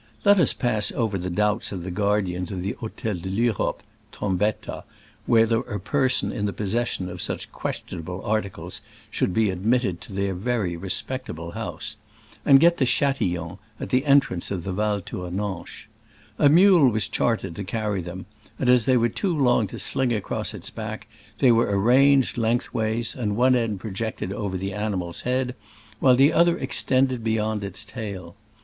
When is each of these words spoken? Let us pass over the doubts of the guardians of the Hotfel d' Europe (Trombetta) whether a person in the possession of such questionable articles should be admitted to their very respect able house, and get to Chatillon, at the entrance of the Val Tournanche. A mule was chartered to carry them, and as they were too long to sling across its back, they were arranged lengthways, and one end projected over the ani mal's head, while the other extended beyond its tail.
Let 0.25 0.39
us 0.39 0.51
pass 0.51 0.91
over 0.93 1.15
the 1.19 1.29
doubts 1.29 1.71
of 1.71 1.83
the 1.83 1.91
guardians 1.91 2.51
of 2.51 2.63
the 2.63 2.73
Hotfel 2.79 3.21
d' 3.21 3.27
Europe 3.27 3.83
(Trombetta) 4.11 4.83
whether 5.27 5.59
a 5.59 5.79
person 5.79 6.31
in 6.31 6.47
the 6.47 6.51
possession 6.53 7.07
of 7.07 7.21
such 7.21 7.51
questionable 7.51 8.25
articles 8.25 8.81
should 9.11 9.31
be 9.31 9.51
admitted 9.51 10.01
to 10.01 10.11
their 10.11 10.33
very 10.33 10.75
respect 10.75 11.29
able 11.29 11.51
house, 11.51 11.97
and 12.43 12.59
get 12.59 12.77
to 12.77 12.85
Chatillon, 12.87 13.59
at 13.79 13.89
the 13.89 14.03
entrance 14.07 14.49
of 14.49 14.63
the 14.63 14.73
Val 14.73 15.01
Tournanche. 15.01 15.85
A 16.39 16.49
mule 16.49 16.89
was 16.89 17.07
chartered 17.07 17.55
to 17.55 17.63
carry 17.63 18.01
them, 18.01 18.25
and 18.57 18.69
as 18.71 18.85
they 18.85 18.97
were 18.97 19.07
too 19.07 19.37
long 19.37 19.67
to 19.67 19.77
sling 19.77 20.11
across 20.11 20.55
its 20.55 20.71
back, 20.71 21.05
they 21.37 21.51
were 21.51 21.67
arranged 21.69 22.39
lengthways, 22.39 23.13
and 23.13 23.35
one 23.35 23.53
end 23.55 23.79
projected 23.79 24.33
over 24.33 24.57
the 24.57 24.73
ani 24.73 24.97
mal's 24.97 25.21
head, 25.21 25.53
while 25.99 26.15
the 26.15 26.33
other 26.33 26.57
extended 26.57 27.23
beyond 27.23 27.63
its 27.63 27.85
tail. 27.85 28.35